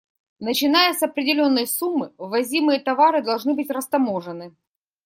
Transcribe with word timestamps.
Начиная 0.39 0.93
с 0.95 1.03
определённой 1.03 1.67
суммы, 1.67 2.11
ввозимые 2.17 2.79
товары 2.79 3.21
должны 3.21 3.53
быть 3.53 3.69
растаможены. 3.69 4.51